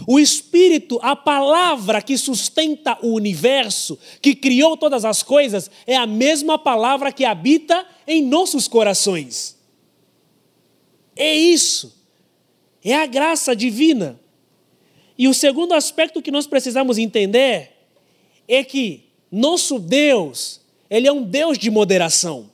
[0.08, 6.08] O Espírito, a palavra que sustenta o universo, que criou todas as coisas, é a
[6.08, 9.62] mesma palavra que habita em nossos corações.
[11.16, 11.96] É isso.
[12.84, 14.20] É a graça divina.
[15.18, 17.72] E o segundo aspecto que nós precisamos entender
[18.48, 22.52] é que nosso Deus, ele é um Deus de moderação.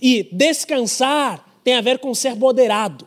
[0.00, 3.06] E descansar tem a ver com ser moderado.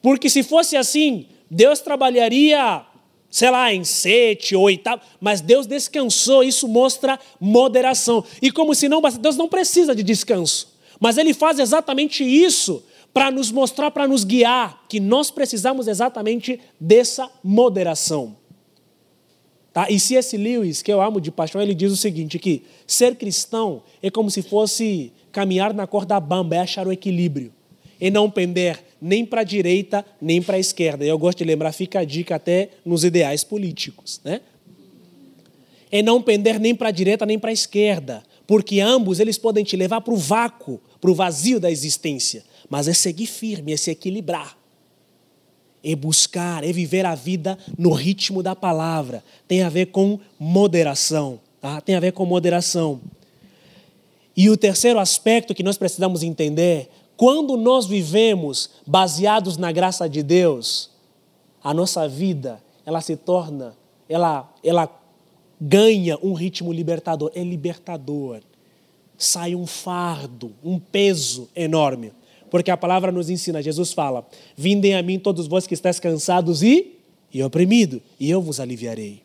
[0.00, 2.84] Porque se fosse assim, Deus trabalharia,
[3.30, 8.24] sei lá, em sete, oitavo, mas Deus descansou, isso mostra moderação.
[8.40, 12.82] E como se não Deus não precisa de descanso, mas Ele faz exatamente isso
[13.12, 18.36] para nos mostrar, para nos guiar, que nós precisamos exatamente dessa moderação.
[19.72, 19.90] Tá?
[19.90, 20.36] E C.S.
[20.36, 24.30] Lewis, que eu amo de paixão, ele diz o seguinte, que ser cristão é como
[24.30, 27.52] se fosse caminhar na corda bamba, é achar o equilíbrio,
[28.00, 31.04] e não pender nem para a direita, nem para a esquerda.
[31.04, 34.20] Eu gosto de lembrar, fica a dica até nos ideais políticos.
[34.24, 34.40] Né?
[35.90, 39.64] É não pender nem para a direita, nem para a esquerda, porque ambos eles podem
[39.64, 42.44] te levar para o vácuo, para o vazio da existência.
[42.68, 44.56] Mas é seguir firme, é se equilibrar.
[45.82, 49.22] É buscar, é viver a vida no ritmo da palavra.
[49.46, 51.40] Tem a ver com moderação.
[51.60, 51.80] Tá?
[51.80, 53.00] Tem a ver com moderação.
[54.36, 60.22] E o terceiro aspecto que nós precisamos entender quando nós vivemos baseados na graça de
[60.22, 60.90] Deus,
[61.64, 63.74] a nossa vida, ela se torna,
[64.08, 64.86] ela, ela
[65.60, 67.30] ganha um ritmo libertador.
[67.34, 68.40] É libertador.
[69.18, 72.12] Sai um fardo, um peso enorme.
[72.50, 74.26] Porque a palavra nos ensina, Jesus fala:
[74.56, 76.98] Vindem a mim todos vós que estáis cansados e,
[77.32, 79.22] e oprimidos, e eu vos aliviarei.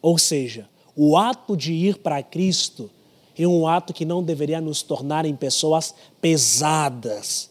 [0.00, 2.90] Ou seja, o ato de ir para Cristo
[3.36, 7.50] é um ato que não deveria nos tornar em pessoas pesadas,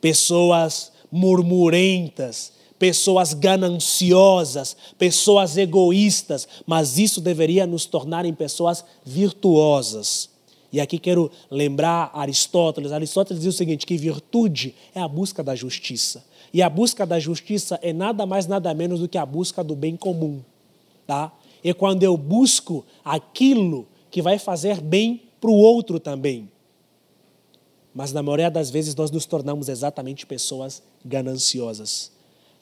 [0.00, 10.30] pessoas murmurentas, pessoas gananciosas, pessoas egoístas, mas isso deveria nos tornar em pessoas virtuosas.
[10.72, 12.92] E aqui quero lembrar Aristóteles.
[12.92, 16.24] Aristóteles diz o seguinte: que virtude é a busca da justiça.
[16.52, 19.74] E a busca da justiça é nada mais, nada menos do que a busca do
[19.74, 20.40] bem comum.
[21.06, 21.32] Tá?
[21.62, 26.48] É quando eu busco aquilo que vai fazer bem para o outro também.
[27.94, 32.12] Mas na maioria das vezes nós nos tornamos exatamente pessoas gananciosas.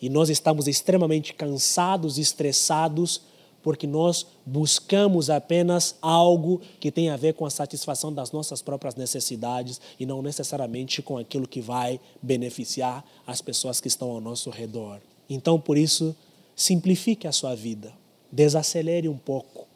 [0.04, 3.22] E nós estamos extremamente cansados, estressados,
[3.62, 8.96] porque nós buscamos apenas algo que tem a ver com a satisfação das nossas próprias
[8.96, 14.50] necessidades e não necessariamente com aquilo que vai beneficiar as pessoas que estão ao nosso
[14.50, 15.00] redor.
[15.26, 16.14] Então, por isso,
[16.54, 17.90] simplifique a sua vida,
[18.30, 19.66] desacelere um pouco,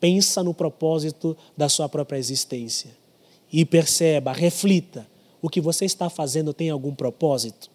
[0.00, 2.90] pensa no propósito da sua própria existência
[3.52, 5.06] e perceba, reflita,
[5.40, 7.70] o que você está fazendo tem algum propósito?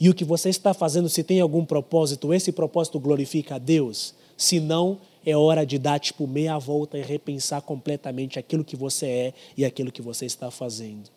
[0.00, 4.14] E o que você está fazendo, se tem algum propósito, esse propósito glorifica a Deus?
[4.36, 9.06] Se não, é hora de dar tipo meia volta e repensar completamente aquilo que você
[9.06, 11.10] é e aquilo que você está fazendo.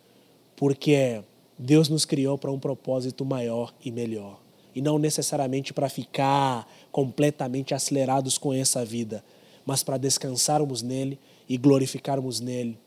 [0.56, 1.22] Porque
[1.58, 4.40] Deus nos criou para um propósito maior e melhor.
[4.74, 9.24] E não necessariamente para ficar completamente acelerados com essa vida,
[9.66, 11.20] mas para descansarmos nele
[11.50, 12.78] e glorificarmos nele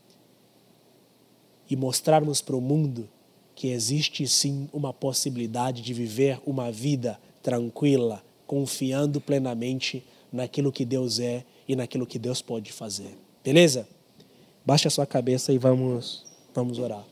[1.68, 3.08] e mostrarmos para o mundo
[3.54, 11.18] que existe sim uma possibilidade de viver uma vida tranquila, confiando plenamente naquilo que Deus
[11.18, 13.16] é e naquilo que Deus pode fazer.
[13.44, 13.86] Beleza?
[14.64, 16.24] Baixe a sua cabeça e vamos,
[16.54, 17.04] vamos orar.